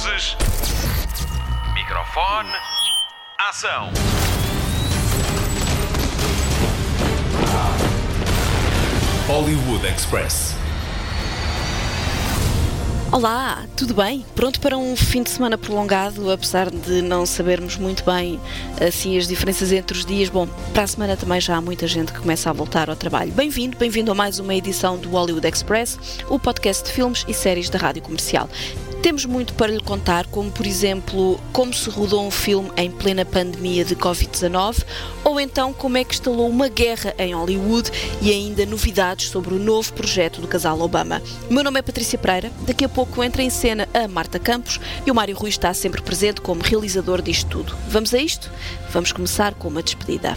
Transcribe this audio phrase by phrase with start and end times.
[0.00, 0.34] Luzes.
[1.74, 2.48] Microfone.
[3.38, 3.90] Ação.
[9.26, 10.54] Hollywood Express.
[13.12, 14.24] Olá, tudo bem?
[14.34, 18.40] Pronto para um fim de semana prolongado, apesar de não sabermos muito bem
[18.80, 20.30] assim as diferenças entre os dias.
[20.30, 23.32] Bom, para a semana também já há muita gente que começa a voltar ao trabalho.
[23.32, 25.98] Bem-vindo, bem-vindo a mais uma edição do Hollywood Express,
[26.30, 28.48] o podcast de filmes e séries da Rádio Comercial.
[29.02, 33.24] Temos muito para lhe contar, como por exemplo, como se rodou um filme em plena
[33.24, 34.84] pandemia de Covid-19,
[35.24, 39.58] ou então como é que instalou uma guerra em Hollywood e ainda novidades sobre o
[39.58, 41.22] novo projeto do casal Obama.
[41.48, 45.10] Meu nome é Patrícia Pereira, daqui a pouco entra em cena a Marta Campos e
[45.10, 47.74] o Mário Rui está sempre presente como realizador disto tudo.
[47.88, 48.50] Vamos a isto?
[48.92, 50.36] Vamos começar com uma despedida.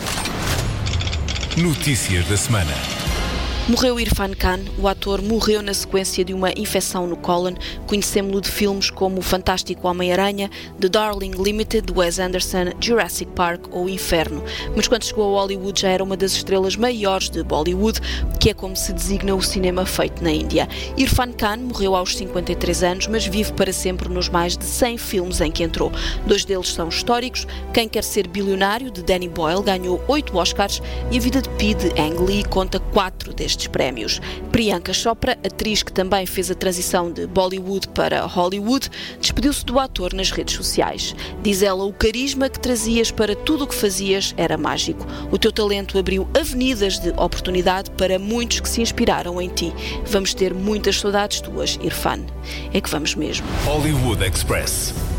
[1.57, 2.73] Notícias da semana.
[3.69, 7.53] Morreu Irfan Khan, o ator morreu na sequência de uma infecção no cólon.
[7.87, 10.51] Conhecemos-lo de filmes como O Fantástico Homem-Aranha,
[10.81, 14.43] The Darling Limited, de Wes Anderson, Jurassic Park ou Inferno.
[14.75, 18.01] Mas quando chegou a Hollywood já era uma das estrelas maiores de Bollywood,
[18.37, 20.67] que é como se designa o cinema feito na Índia.
[20.97, 25.39] Irfan Khan morreu aos 53 anos, mas vive para sempre nos mais de 100 filmes
[25.39, 25.89] em que entrou.
[26.27, 27.47] Dois deles são históricos.
[27.73, 31.73] Quem Quer Ser Bilionário, de Danny Boyle, ganhou oito Oscars e A Vida de Pi,
[31.73, 34.19] de Ang Lee, conta quatro destes estes prémios.
[34.51, 40.13] Priyanka Chopra, atriz que também fez a transição de Bollywood para Hollywood, despediu-se do ator
[40.13, 41.15] nas redes sociais.
[41.41, 45.05] Diz ela: o carisma que trazias para tudo o que fazias era mágico.
[45.31, 49.73] O teu talento abriu avenidas de oportunidade para muitos que se inspiraram em ti.
[50.05, 52.25] Vamos ter muitas saudades tuas, Irfan.
[52.73, 53.45] É que vamos mesmo.
[53.65, 55.12] Hollywood Express.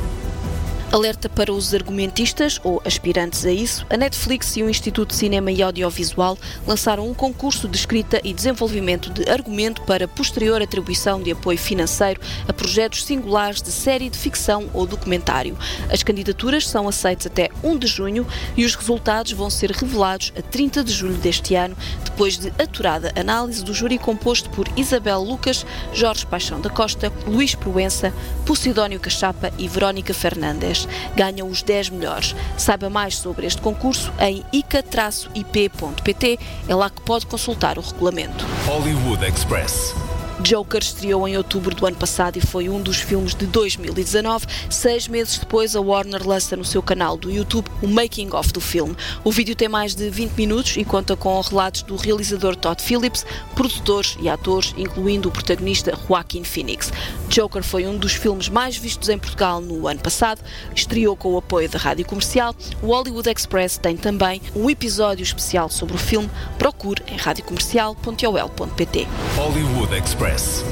[0.95, 5.51] Alerta para os argumentistas ou aspirantes a isso, a Netflix e o Instituto de Cinema
[5.51, 11.33] e Audiovisual lançaram um concurso de escrita e desenvolvimento de argumento para posterior atribuição de
[11.33, 15.59] apoio financeiro a projetos singulares de série de ficção ou documentário.
[15.91, 18.25] As candidaturas são aceitas até 1 de junho
[18.57, 23.13] e os resultados vão ser revelados a 30 de julho deste ano, depois de aturada
[23.19, 28.15] análise do júri composto por Isabel Lucas, Jorge Paixão da Costa, Luís Proença,
[28.47, 30.84] Posidónio Cachapa e Verónica Fernandes
[31.15, 32.35] ganham os 10 melhores.
[32.57, 38.45] Saiba mais sobre este concurso em ica-ip.pt, é lá que pode consultar o regulamento.
[38.67, 39.95] Hollywood Express.
[40.41, 44.47] Joker estreou em outubro do ano passado e foi um dos filmes de 2019.
[44.69, 48.61] Seis meses depois, a Warner lança no seu canal do YouTube o making of do
[48.61, 48.97] filme.
[49.23, 53.25] O vídeo tem mais de 20 minutos e conta com relatos do realizador Todd Phillips,
[53.55, 56.93] produtores e atores, incluindo o protagonista Joaquin Phoenix.
[57.29, 60.41] Joker foi um dos filmes mais vistos em Portugal no ano passado,
[60.75, 62.55] estreou com o apoio da rádio comercial.
[62.83, 66.29] O Hollywood Express tem também um episódio especial sobre o filme.
[66.59, 69.07] Procure em radiocomercial.ol.pt.
[69.37, 70.24] Hollywood Express.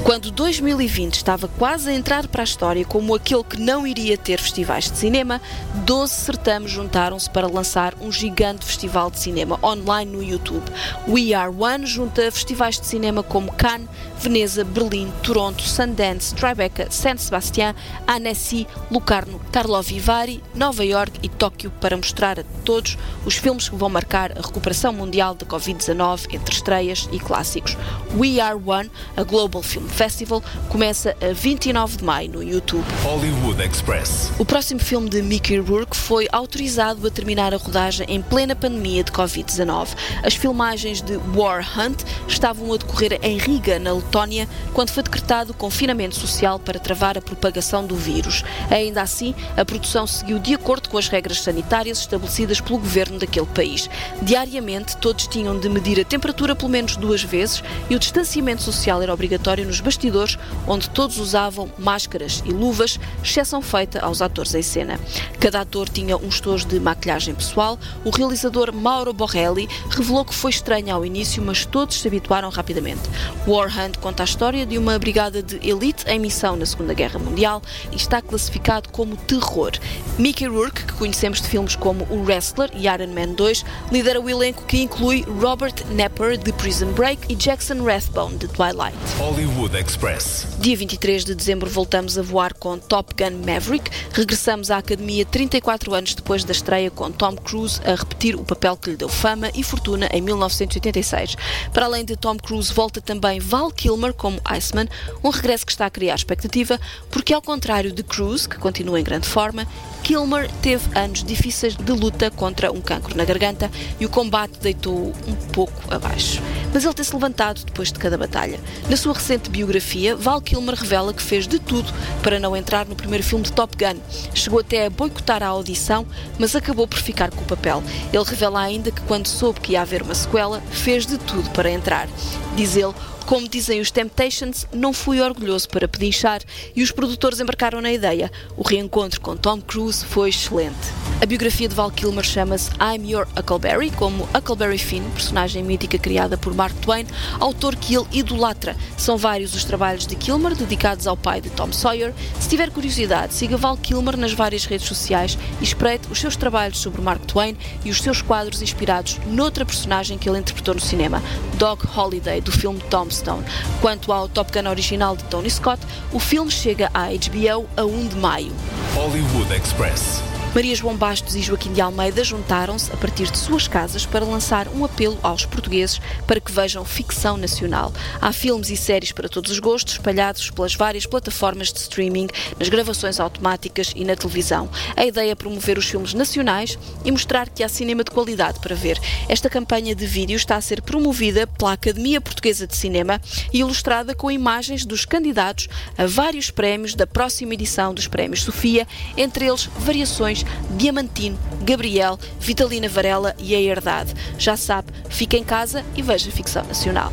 [0.03, 4.41] Quando 2020 estava quase a entrar para a história como aquele que não iria ter
[4.41, 5.39] festivais de cinema,
[5.85, 10.65] 12 certames juntaram-se para lançar um gigante festival de cinema online no YouTube.
[11.07, 13.87] We Are One junta festivais de cinema como Cannes,
[14.23, 17.75] Veneza, Berlim, Toronto, Sundance, Tribeca, San Sebastián,
[18.07, 23.75] Annecy, Lucarno, Karlovy Vary, Nova York e Tóquio para mostrar a todos os filmes que
[23.75, 27.75] vão marcar a recuperação mundial da Covid-19 entre estreias e clássicos.
[28.15, 32.85] We Are One, a Global Film Festival, começa a 29 de maio no YouTube.
[33.03, 34.31] Hollywood Express.
[34.39, 39.03] O próximo filme de Mickey Rourke foi autorizado a terminar a rodagem em plena pandemia
[39.03, 39.89] de Covid-19.
[40.23, 45.55] As filmagens de War Hunt estavam a decorrer em Riga, na Letónia, quando foi decretado
[45.55, 48.43] confinamento social para travar a propagação do vírus.
[48.69, 53.47] Ainda assim, a produção seguiu de acordo com as regras sanitárias estabelecidas pelo governo daquele
[53.47, 53.89] país.
[54.21, 59.01] Diariamente, todos tinham de medir a temperatura pelo menos duas vezes e o distanciamento social
[59.01, 60.37] era obrigatório nos bastidores,
[60.67, 64.99] onde todos usavam máscaras e luvas, exceção feita aos atores em cena.
[65.39, 67.79] Cada ator tinha um estojo de maquilhagem pessoal.
[68.05, 73.01] O realizador Mauro Borrelli revelou que foi estranho ao início, mas todos se habituaram rapidamente.
[73.47, 77.17] War Hunt conta a história de uma brigada de elite em missão na Segunda Guerra
[77.17, 79.71] Mundial e está classificado como terror.
[80.19, 83.63] Mickey Rourke, que conhecemos de filmes como O Wrestler e Iron Man 2,
[83.93, 88.97] lidera o elenco que inclui Robert Knapper de Prison Break e Jackson Rathbone de Twilight.
[89.17, 90.47] Hollywood Express.
[90.59, 93.89] Dia 23 de dezembro voltamos a voar com Top Gun Maverick.
[94.11, 98.75] Regressamos à academia 34 anos depois da estreia com Tom Cruise a repetir o papel
[98.75, 101.37] que lhe deu fama e fortuna em 1986.
[101.71, 104.87] Para além de Tom Cruise, volta também Val Kilmer como Iceman,
[105.21, 106.79] um regresso que está a criar expectativa,
[107.11, 109.67] porque ao contrário de Cruz, que continua em grande forma,
[110.03, 113.69] Kilmer teve anos difíceis de luta contra um cancro na garganta
[113.99, 116.41] e o combate deitou-o um pouco abaixo.
[116.73, 118.57] Mas ele tem-se levantado depois de cada batalha.
[118.89, 121.91] Na sua recente biografia, Val Kilmer revela que fez de tudo
[122.21, 123.99] para não entrar no primeiro filme de Top Gun.
[124.33, 126.07] Chegou até a boicotar a audição,
[126.39, 127.83] mas acabou por ficar com o papel.
[128.13, 131.69] Ele revela ainda que quando soube que ia haver uma sequela, fez de tudo para
[131.69, 132.07] entrar.
[132.55, 132.93] Diz ele,
[133.25, 136.41] como dizem os Temptations, não fui orgulhoso para pedinchar
[136.75, 138.31] e os produtores embarcaram na ideia.
[138.57, 140.75] O reencontro com Tom Cruise foi excelente.
[141.21, 146.37] A biografia de Val Kilmer chama-se I'm Your Huckleberry, como Huckleberry Finn, personagem mítica criada
[146.37, 147.07] por Mark Twain,
[147.39, 148.75] autor que ele idolatra.
[148.97, 152.13] São vários os trabalhos de Kilmer dedicados ao pai de Tom Sawyer.
[152.39, 156.79] Se tiver curiosidade, siga Val Kilmer nas várias redes sociais e espreite os seus trabalhos
[156.79, 161.23] sobre Mark Twain e os seus quadros inspirados noutra personagem que ele interpretou no cinema,
[161.57, 163.43] Dog Holiday, do filme Tom Stone.
[163.81, 165.81] Quanto ao Top Gun original de Tony Scott,
[166.11, 168.51] o filme chega à HBO a 1 de maio.
[168.95, 170.32] Hollywood Express.
[170.53, 174.67] Maria João Bastos e Joaquim de Almeida juntaram-se a partir de suas casas para lançar
[174.67, 177.91] um apelo aos portugueses para que vejam ficção nacional.
[178.21, 182.27] Há filmes e séries para todos os gostos, espalhados pelas várias plataformas de streaming,
[182.59, 184.69] nas gravações automáticas e na televisão.
[184.95, 188.75] A ideia é promover os filmes nacionais e mostrar que há cinema de qualidade para
[188.75, 188.99] ver.
[189.27, 193.19] Esta campanha de vídeo está a ser promovida pela Academia Portuguesa de Cinema
[193.51, 195.67] e ilustrada com imagens dos candidatos
[195.97, 202.89] a vários prémios da próxima edição dos Prémios Sofia, entre eles variações Diamantino, Gabriel, Vitalina
[202.89, 204.13] Varela e a Herdade.
[204.37, 207.11] Já sabe, fica em casa e veja ficção nacional.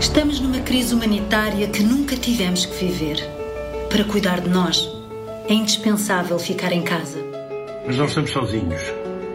[0.00, 3.18] Estamos numa crise humanitária que nunca tivemos que viver.
[3.90, 4.88] Para cuidar de nós,
[5.48, 7.18] é indispensável ficar em casa.
[7.86, 8.80] Mas não estamos sozinhos.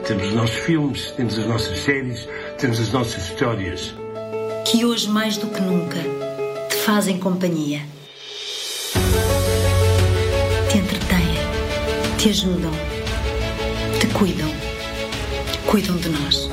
[0.07, 2.27] Temos os nossos filmes, temos as nossas séries,
[2.57, 3.93] temos as nossas histórias.
[4.65, 5.99] Que hoje, mais do que nunca,
[6.69, 7.81] te fazem companhia.
[12.25, 12.71] Te ajudam,
[13.99, 14.49] te cuidam,
[15.67, 16.49] cuidam de nós.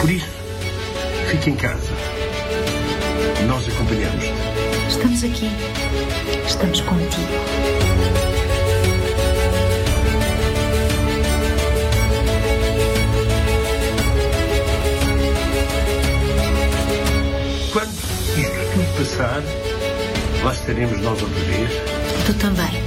[0.00, 0.26] Por isso,
[1.30, 1.78] fique em casa.
[3.46, 4.32] Nós acompanhamos-te.
[4.88, 5.48] Estamos aqui.
[6.44, 8.31] Estamos contigo.
[20.62, 21.70] Lá estaremos nós outra vez.
[22.26, 22.82] Tu também.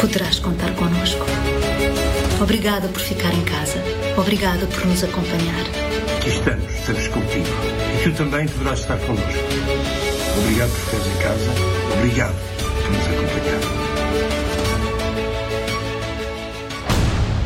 [0.00, 1.24] Poderás contar connosco.
[2.40, 3.82] Obrigada por ficar em casa.
[4.16, 5.64] Obrigada por nos acompanhar.
[6.18, 7.46] Aqui estamos, estamos contigo.
[7.98, 9.40] E tu também deverás estar connosco.
[10.38, 11.50] Obrigado por ficares em casa.
[11.98, 12.36] Obrigado
[12.82, 13.60] por nos acompanhar.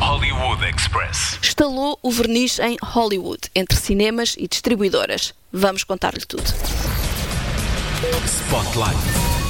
[0.01, 1.39] Hollywood Express.
[1.43, 5.35] Estalou o verniz em Hollywood, entre cinemas e distribuidoras.
[5.53, 6.84] Vamos contar-lhe tudo.
[8.27, 9.44] Spotlight.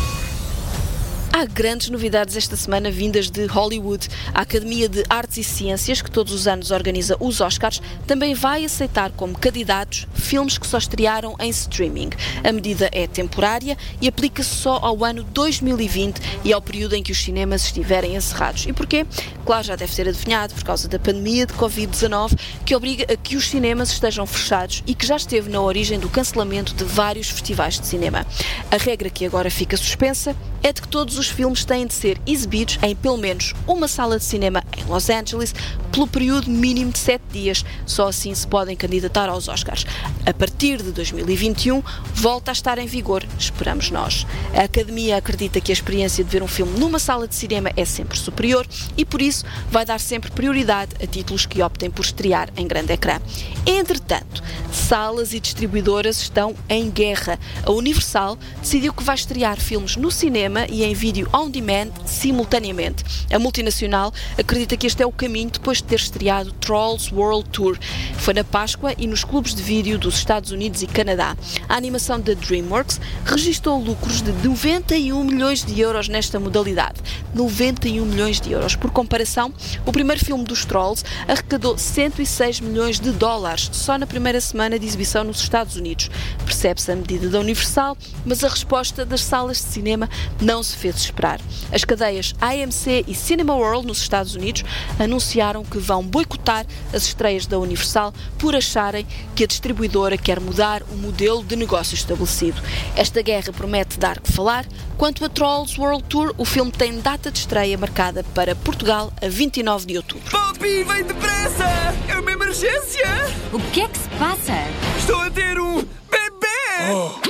[1.36, 4.08] Há grandes novidades esta semana vindas de Hollywood.
[4.32, 8.64] A Academia de Artes e Ciências, que todos os anos organiza os Oscars, também vai
[8.64, 12.10] aceitar como candidatos filmes que só estrearam em streaming.
[12.44, 17.10] A medida é temporária e aplica-se só ao ano 2020 e ao período em que
[17.10, 18.64] os cinemas estiverem encerrados.
[18.66, 19.04] E porquê?
[19.44, 23.36] Claro, já deve ser adivinhado, por causa da pandemia de Covid-19, que obriga a que
[23.36, 27.81] os cinemas estejam fechados e que já esteve na origem do cancelamento de vários festivais
[27.81, 28.25] de cinema.
[28.70, 32.21] A regra que agora fica suspensa é de que todos os filmes têm de ser
[32.26, 35.55] exibidos em pelo menos uma sala de cinema em Los Angeles
[35.93, 37.65] pelo período mínimo de sete dias.
[37.87, 39.87] Só assim se podem candidatar aos Oscars.
[40.27, 41.82] A partir de 2021,
[42.15, 44.27] volta a estar em vigor, esperamos nós.
[44.55, 47.84] A Academia acredita que a experiência de ver um filme numa sala de cinema é
[47.84, 52.48] sempre superior e, por isso, vai dar sempre prioridade a títulos que optem por estrear
[52.56, 53.20] em grande ecrã.
[53.65, 57.39] Entretanto, salas e distribuidoras estão em guerra.
[57.65, 63.05] A Universal decidiu que vai estrear filmes no cinema e em vídeo on demand simultaneamente.
[63.31, 67.79] A multinacional acredita que este é o caminho depois de ter estreado Trolls World Tour.
[68.19, 71.37] Foi na Páscoa e nos clubes de vídeo dos Estados Unidos e Canadá.
[71.69, 77.01] A animação da DreamWorks registrou lucros de 91 milhões de euros nesta modalidade.
[77.35, 78.77] 91 milhões de euros.
[78.77, 79.53] Por comparação,
[79.85, 84.87] o primeiro filme dos Trolls arrecadou 106 milhões de dólares só na primeira semana de
[84.87, 86.11] exibição nos Estados Unidos.
[86.44, 90.09] Percebe-se a medida da Universal, mas a resposta das salas de cinema
[90.41, 91.41] não se fez esperar.
[91.73, 94.65] As cadeias AMC e Cinema World nos Estados Unidos
[94.99, 100.82] anunciaram que vão boicotar as estreias da Universal por acharem que a distribuidora quer mudar
[100.91, 102.61] o modelo de negócio estabelecido.
[102.96, 104.67] Esta guerra promete dar que falar.
[104.96, 109.29] Quanto a Trolls World Tour, o filme tem data de estreia marcada para Portugal a
[109.29, 110.31] 29 de outubro.
[110.31, 111.65] Poppy, vem depressa!
[112.08, 113.06] É uma emergência!
[113.53, 114.53] O que é que se passa?
[114.99, 115.77] Estou a ter um
[116.11, 117.25] bebê!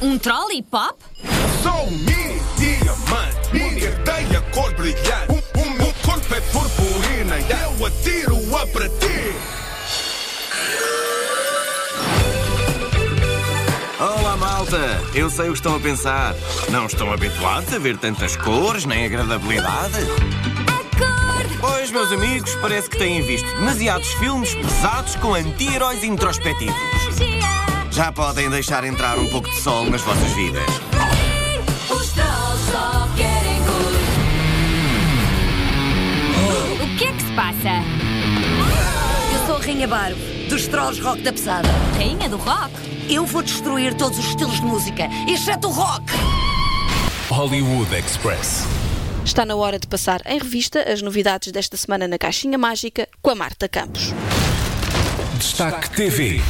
[0.00, 0.94] Um trolley pop?
[1.62, 5.28] Sou um mini diamante, minha ideia cor brilhante.
[5.28, 9.34] O, o meu corpo é purpurina e eu atiro-a para ti.
[14.00, 15.00] Olá, malta!
[15.14, 16.34] Eu sei o que estão a pensar.
[16.70, 19.96] Não estão habituados a ver tantas cores, nem agradabilidade?
[21.60, 26.76] Pois, meus amigos, parece que têm visto demasiados filmes pesados com anti-heróis introspectivos.
[27.90, 30.97] Já podem deixar entrar um pouco de sol nas vossas vidas.
[39.68, 41.68] Rainha Barbo, dos Trolls Rock da Pesada.
[41.98, 42.72] Rainha do rock?
[43.06, 46.04] Eu vou destruir todos os estilos de música, exceto o rock.
[47.28, 48.64] Hollywood Express.
[49.26, 53.28] Está na hora de passar em revista as novidades desta semana na Caixinha Mágica com
[53.28, 54.14] a Marta Campos.
[55.36, 56.40] Destaque TV.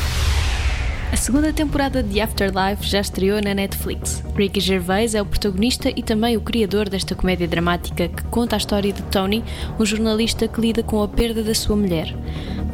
[1.10, 4.22] A segunda temporada de Afterlife já estreou na Netflix.
[4.36, 8.58] Ricky Gervais é o protagonista e também o criador desta comédia dramática que conta a
[8.58, 9.42] história de Tony,
[9.76, 12.14] um jornalista que lida com a perda da sua mulher.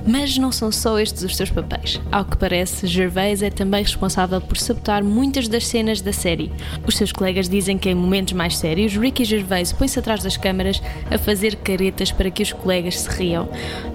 [0.07, 2.01] Mas não são só estes os seus papéis.
[2.13, 6.53] Ao que parece, Gervais é também responsável por sabotar muitas das cenas da série.
[6.87, 10.83] Os seus colegas dizem que em momentos mais sérios, Ricky Gervais põe-se atrás das câmaras
[11.11, 13.49] a fazer caretas para que os colegas se riam.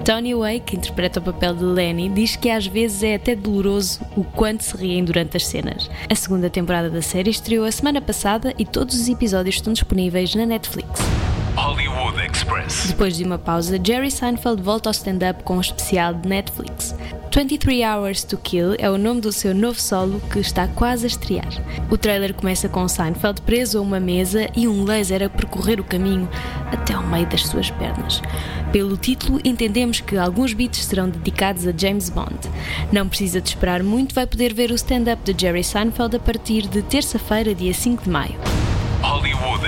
[0.04, 4.00] Tony Way, que interpreta o papel de Lenny, diz que às vezes é até doloroso
[4.16, 5.89] o quanto se riem durante as cenas.
[6.10, 10.34] A segunda temporada da série estreou a semana passada e todos os episódios estão disponíveis
[10.36, 11.01] na Netflix.
[12.31, 12.88] Express.
[12.88, 16.95] Depois de uma pausa, Jerry Seinfeld volta ao stand-up com um especial de Netflix.
[17.33, 21.07] 23 Hours to Kill é o nome do seu novo solo que está quase a
[21.07, 21.48] estrear.
[21.89, 25.83] O trailer começa com Seinfeld preso a uma mesa e um laser a percorrer o
[25.83, 26.27] caminho
[26.71, 28.21] até ao meio das suas pernas.
[28.71, 32.39] Pelo título, entendemos que alguns beats serão dedicados a James Bond.
[32.91, 36.67] Não precisa de esperar muito, vai poder ver o stand-up de Jerry Seinfeld a partir
[36.67, 38.68] de terça-feira, dia 5 de maio.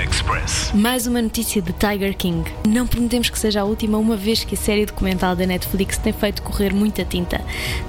[0.01, 0.72] Express.
[0.74, 2.50] Mais uma notícia de Tiger King.
[2.67, 6.12] Não prometemos que seja a última, uma vez que a série documental da Netflix tem
[6.12, 7.39] feito correr muita tinta.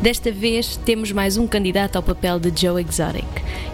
[0.00, 3.26] Desta vez temos mais um candidato ao papel de Joe Exotic.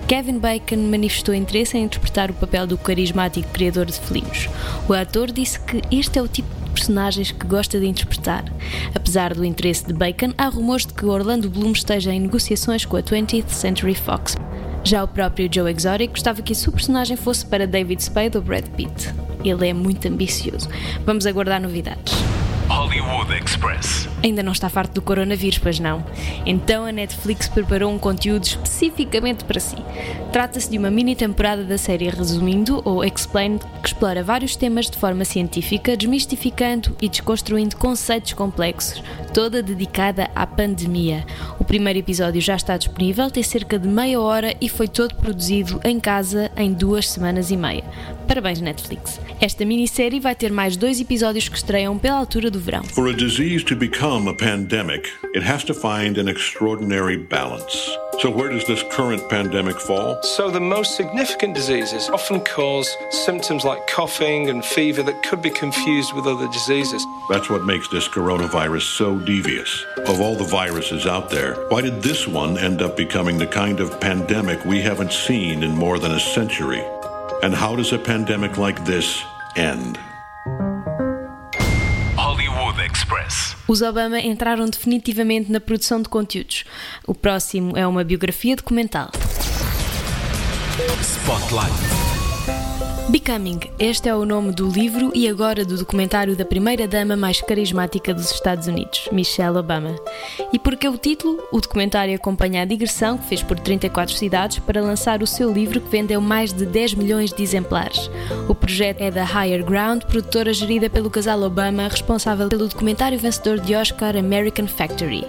[0.06, 4.48] Kevin Bacon manifestou interesse em interpretar o papel do carismático criador de felinos.
[4.88, 8.44] O ator disse que este é o tipo de personagens que gosta de interpretar.
[8.94, 12.96] Apesar do interesse de Bacon, há rumores de que Orlando Bloom esteja em negociações com
[12.96, 14.36] a 20th Century Fox.
[14.84, 18.42] Já o próprio Joe Exotic gostava que a sua personagem fosse para David Spade ou
[18.42, 19.12] Brad Pitt.
[19.44, 20.68] Ele é muito ambicioso.
[21.04, 22.14] Vamos aguardar novidades.
[22.88, 24.08] Hollywood Express.
[24.24, 26.02] Ainda não está farto do coronavírus, pois não?
[26.46, 29.76] Então a Netflix preparou um conteúdo especificamente para si.
[30.32, 34.96] Trata-se de uma mini temporada da série Resumindo, ou Explained, que explora vários temas de
[34.96, 39.02] forma científica, desmistificando e desconstruindo conceitos complexos,
[39.34, 41.26] toda dedicada à pandemia.
[41.58, 45.78] O primeiro episódio já está disponível, tem cerca de meia hora e foi todo produzido
[45.84, 47.84] em casa em duas semanas e meia.
[48.26, 49.20] Parabéns, Netflix.
[49.40, 52.77] Esta minissérie vai ter mais dois episódios que estreiam pela altura do verão.
[52.82, 57.74] For a disease to become a pandemic, it has to find an extraordinary balance.
[58.20, 60.20] So, where does this current pandemic fall?
[60.22, 65.50] So, the most significant diseases often cause symptoms like coughing and fever that could be
[65.50, 67.04] confused with other diseases.
[67.28, 69.84] That's what makes this coronavirus so devious.
[70.06, 73.80] Of all the viruses out there, why did this one end up becoming the kind
[73.80, 76.84] of pandemic we haven't seen in more than a century?
[77.42, 79.22] And how does a pandemic like this
[79.56, 79.98] end?
[83.08, 83.56] Express.
[83.66, 86.64] Os Obama entraram definitivamente na produção de conteúdos.
[87.06, 89.10] O próximo é uma biografia documental.
[91.00, 92.08] Spotlight.
[93.08, 98.12] Becoming, este é o nome do livro e agora do documentário da primeira-dama mais carismática
[98.12, 99.96] dos Estados Unidos, Michelle Obama.
[100.52, 101.42] E por que o título?
[101.50, 105.80] O documentário acompanha a digressão que fez por 34 cidades para lançar o seu livro
[105.80, 108.10] que vendeu mais de 10 milhões de exemplares.
[108.46, 113.58] O projeto é da Higher Ground, produtora gerida pelo casal Obama, responsável pelo documentário vencedor
[113.58, 115.26] de Oscar American Factory.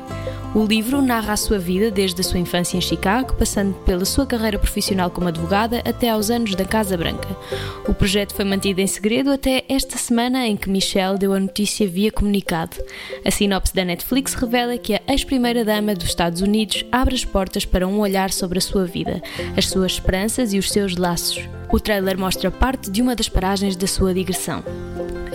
[0.55, 4.25] O livro narra a sua vida desde a sua infância em Chicago, passando pela sua
[4.25, 7.29] carreira profissional como advogada até aos anos da Casa Branca.
[7.87, 11.87] O projeto foi mantido em segredo até esta semana em que Michelle deu a notícia
[11.87, 12.77] via comunicado.
[13.23, 17.87] A sinopse da Netflix revela que a ex-primeira-dama dos Estados Unidos abre as portas para
[17.87, 19.21] um olhar sobre a sua vida,
[19.55, 21.47] as suas esperanças e os seus laços.
[21.71, 24.63] O trailer mostra parte de uma das paragens da sua digressão.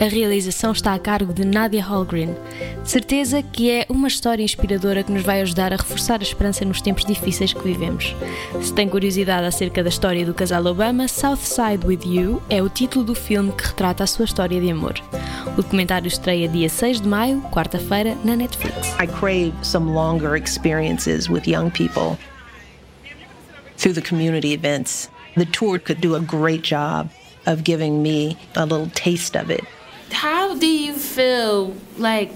[0.00, 2.34] A realização está a cargo de Nadia Hallgren.
[2.82, 6.64] De certeza que é uma história inspiradora que nos vai ajudar a reforçar a esperança
[6.64, 8.14] nos tempos difíceis que vivemos.
[8.60, 13.04] Se tem curiosidade acerca da história do casal Obama, Southside with You é o título
[13.04, 14.94] do filme que retrata a sua história de amor.
[15.46, 18.88] O documentário estreia dia 6 de maio, quarta-feira, na Netflix.
[19.00, 22.18] I crave some longer experiences with young people
[23.76, 25.08] through the community events.
[25.36, 27.10] The tour could do a great job
[27.46, 29.64] of giving me a little taste of it.
[30.12, 32.30] How do you feel like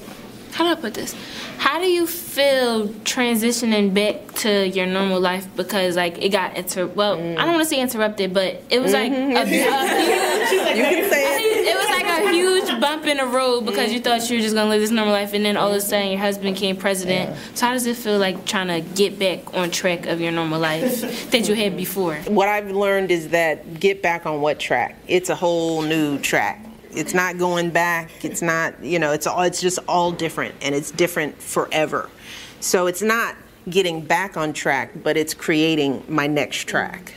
[0.53, 1.15] how do I put this?
[1.59, 6.87] How do you feel transitioning back to your normal life because like it got inter
[6.87, 9.37] well, I don't want to say interrupted, but it was like Mhm.
[9.37, 11.67] a, a huge, You can say it.
[11.69, 14.55] It was like a huge bump in the road because you thought you were just
[14.55, 17.37] gonna live this normal life, and then all of a sudden your husband became president.
[17.55, 20.59] So how does it feel like trying to get back on track of your normal
[20.61, 22.15] life that you had before?
[22.29, 24.97] What I've learned is that get back on what track?
[25.07, 26.65] It's a whole new track.
[26.99, 28.25] It's not going back.
[28.25, 32.11] It's not, you know, it's all it's just all different and it's different forever.
[32.59, 33.37] So it's not
[33.71, 37.15] getting back on track, but it's creating my next track.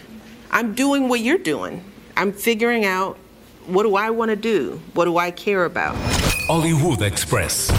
[0.51, 1.83] I'm doing what you're doing.
[2.15, 3.17] I'm figuring out
[3.65, 4.79] what do I want to do?
[4.93, 5.95] What do I care about?
[6.45, 7.71] Hollywood Express.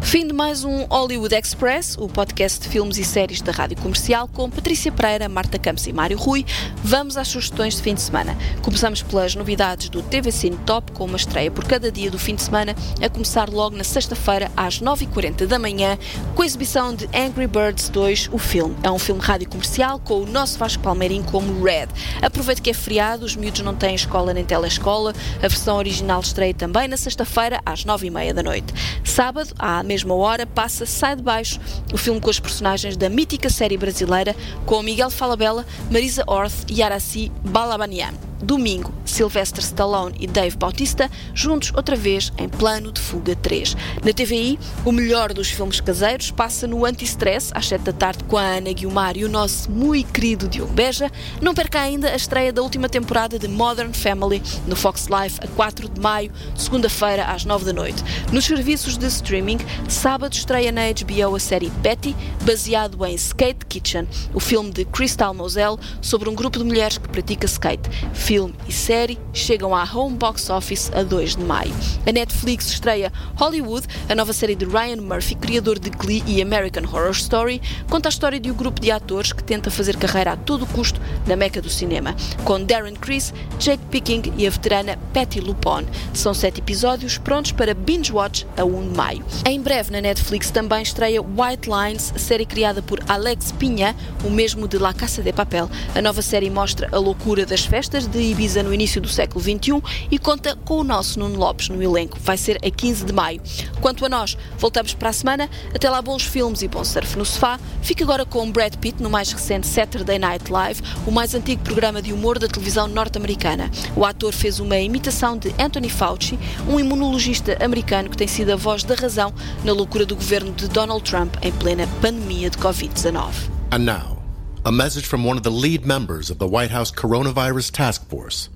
[0.00, 4.26] Fim de mais um Hollywood Express, o podcast de filmes e séries da Rádio Comercial
[4.26, 6.46] com Patrícia Pereira, Marta Campos e Mário Rui.
[6.82, 8.34] Vamos às sugestões de fim de semana.
[8.62, 12.34] Começamos pelas novidades do TV Cine Top, com uma estreia por cada dia do fim
[12.34, 15.98] de semana, a começar logo na sexta-feira às 9h40 da manhã,
[16.34, 18.74] com a exibição de Angry Birds 2, o filme.
[18.82, 21.88] É um filme rádio comercial com o nosso Vasco Palmeirim como Red.
[22.22, 25.12] Aproveite que é feriado, os miúdos não têm escola nem telescola.
[25.36, 28.72] A versão original estreia também na sexta-feira às 9h30 da noite.
[29.04, 31.58] Sábado, à mesma hora, passa Sai de Baixo,
[31.92, 36.82] o filme com os personagens da mítica série brasileira, com Miguel Falabella, Marisa Orth e
[36.82, 38.27] Araci Balabanian.
[38.42, 43.76] Domingo, Sylvester Stallone e Dave Bautista, juntos outra vez em Plano de Fuga 3.
[44.04, 48.36] Na TVI, o melhor dos filmes caseiros passa no Anti-Stress, às 7 da tarde, com
[48.36, 51.10] a Ana Guilmar e o nosso muito querido Diogo Beja.
[51.40, 55.48] Não perca ainda a estreia da última temporada de Modern Family no Fox Life, a
[55.48, 58.04] 4 de maio, segunda-feira, às 9 da noite.
[58.32, 62.14] Nos serviços de streaming, sábado estreia na HBO a série Betty,
[62.44, 67.08] baseado em Skate Kitchen, o filme de Crystal Moselle sobre um grupo de mulheres que
[67.08, 67.88] pratica skate.
[68.28, 71.72] Filme e série chegam à Home Box Office a 2 de maio.
[72.06, 76.82] A Netflix estreia Hollywood, a nova série de Ryan Murphy, criador de Glee e American
[76.82, 80.36] Horror Story, conta a história de um grupo de atores que tenta fazer carreira a
[80.36, 82.14] todo custo na meca do cinema,
[82.44, 85.88] com Darren Criss, Jake Picking e a veterana Patty Lupone.
[86.12, 89.24] São sete episódios prontos para binge watch a 1 de maio.
[89.46, 94.68] Em breve na Netflix também estreia White Lines, série criada por Alex Pinha, o mesmo
[94.68, 95.70] de La Casa de Papel.
[95.94, 99.82] A nova série mostra a loucura das festas de Ibiza no início do século XXI
[100.10, 102.18] e conta com o nosso Nuno Lopes no elenco.
[102.20, 103.40] Vai ser a 15 de maio.
[103.80, 105.48] Quanto a nós, voltamos para a semana.
[105.74, 107.58] Até lá, bons filmes e bom surf no sofá.
[107.82, 112.02] Fica agora com Brad Pitt no mais recente Saturday Night Live, o mais antigo programa
[112.02, 113.70] de humor da televisão norte-americana.
[113.96, 118.56] O ator fez uma imitação de Anthony Fauci, um imunologista americano que tem sido a
[118.56, 119.32] voz da razão
[119.64, 124.17] na loucura do governo de Donald Trump em plena pandemia de Covid-19.
[124.64, 128.48] A message from one of the lead members of the White House Coronavirus Task Force,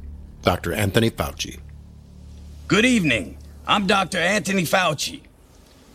[0.43, 0.73] Dr.
[0.73, 1.61] Anthony Fauci.
[2.67, 3.39] Good evening.
[3.69, 4.19] I'm Dr.
[4.19, 5.21] Anthony Fauci.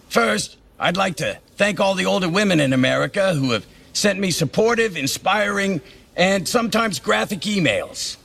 [0.07, 4.31] First, I'd like to thank all the older women in America who have sent me
[4.31, 5.81] supportive, inspiring,
[6.15, 8.15] and sometimes graphic emails.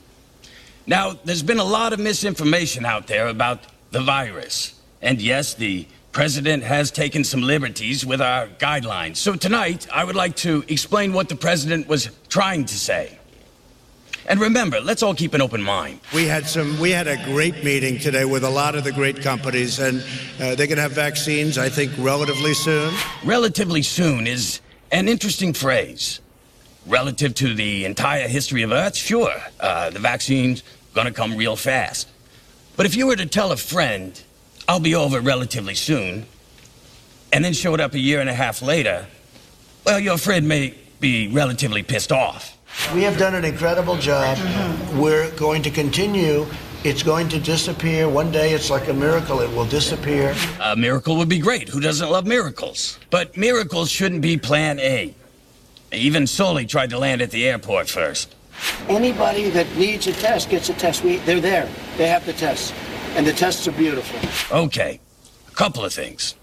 [0.86, 4.80] Now, there's been a lot of misinformation out there about the virus.
[5.02, 9.16] And yes, the president has taken some liberties with our guidelines.
[9.16, 13.18] So tonight, I would like to explain what the president was trying to say.
[14.26, 15.98] And remember, let's all keep an open mind.
[16.14, 16.78] We had some.
[16.78, 20.00] We had a great meeting today with a lot of the great companies, and
[20.38, 21.58] uh, they're going to have vaccines.
[21.58, 22.94] I think relatively soon.
[23.24, 24.60] Relatively soon is
[24.92, 26.20] an interesting phrase.
[26.86, 30.62] Relative to the entire history of Earth, sure, uh, the vaccine's
[30.94, 32.08] gonna come real fast.
[32.76, 34.20] But if you were to tell a friend,
[34.68, 36.26] I'll be over relatively soon,
[37.32, 39.06] and then showed up a year and a half later,
[39.84, 42.56] well, your friend may be relatively pissed off.
[42.94, 44.36] We have done an incredible job.
[44.38, 45.00] Mm-hmm.
[45.00, 46.46] We're going to continue.
[46.84, 48.08] It's going to disappear.
[48.08, 50.34] One day it's like a miracle, it will disappear.
[50.60, 51.68] A miracle would be great.
[51.68, 52.98] Who doesn't love miracles?
[53.10, 55.14] But miracles shouldn't be plan A.
[55.92, 58.34] Even Sully tried to land at the airport first.
[58.88, 61.04] Anybody that needs a test gets a test.
[61.04, 61.68] We, they're there.
[61.96, 62.72] They have the tests.
[63.14, 64.56] And the tests are beautiful.
[64.56, 65.00] Okay,
[65.48, 66.34] a couple of things.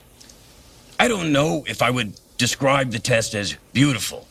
[1.00, 4.28] I don't know if I would describe the test as beautiful,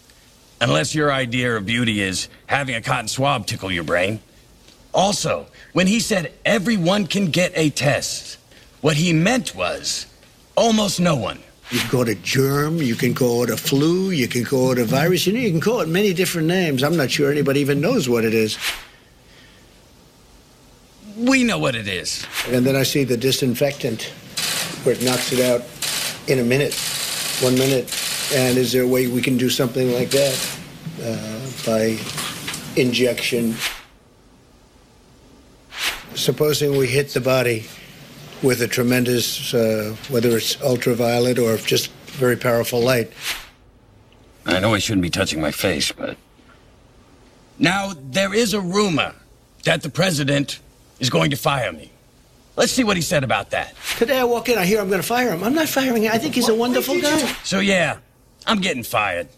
[0.60, 4.20] unless your idea of beauty is having a cotton swab tickle your brain.
[4.92, 8.38] Also, when he said everyone can get a test,
[8.80, 10.06] what he meant was
[10.56, 11.40] almost no one.
[11.70, 14.72] You can call it a germ, you can call it a flu, you can call
[14.72, 16.82] it a virus, you know, you can call it many different names.
[16.82, 18.56] I'm not sure anybody even knows what it is.
[21.18, 22.24] We know what it is.
[22.48, 24.04] And then I see the disinfectant
[24.84, 25.62] where it knocks it out
[26.26, 26.74] in a minute,
[27.42, 27.94] one minute.
[28.34, 30.58] And is there a way we can do something like that
[31.02, 31.98] uh, by
[32.80, 33.56] injection?
[36.14, 37.66] Supposing we hit the body
[38.42, 43.12] with a tremendous, uh, whether it's ultraviolet or just very powerful light.
[44.46, 46.16] I know I shouldn't be touching my face, but.
[47.58, 49.14] Now, there is a rumor
[49.64, 50.60] that the president
[51.00, 51.90] is going to fire me.
[52.56, 53.74] Let's see what he said about that.
[53.98, 55.44] Today I walk in, I hear I'm going to fire him.
[55.44, 56.12] I'm not firing him.
[56.12, 57.18] I think he's a wonderful guy.
[57.44, 57.98] So, yeah,
[58.46, 59.28] I'm getting fired.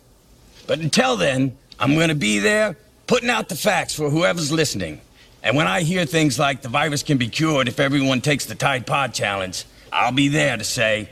[0.66, 5.00] But until then, I'm going to be there putting out the facts for whoever's listening.
[5.42, 8.54] And when I hear things like the virus can be cured if everyone takes the
[8.54, 11.08] Tide Pod Challenge, I'll be there to say,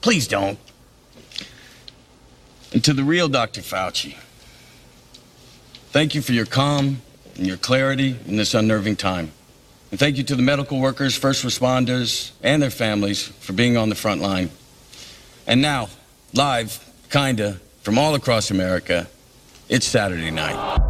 [0.00, 0.58] please don't.
[2.72, 3.60] And to the real Dr.
[3.60, 4.16] Fauci,
[5.90, 7.02] thank you for your calm
[7.36, 9.32] and your clarity in this unnerving time.
[9.90, 13.88] And thank you to the medical workers, first responders, and their families for being on
[13.88, 14.50] the front line.
[15.46, 15.88] And now,
[16.32, 19.08] live, kinda, from all across America,
[19.68, 20.89] it's Saturday night.